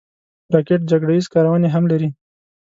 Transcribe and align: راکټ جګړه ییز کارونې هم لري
راکټ 0.53 0.81
جګړه 0.91 1.13
ییز 1.15 1.27
کارونې 1.33 1.69
هم 1.71 1.83
لري 1.91 2.09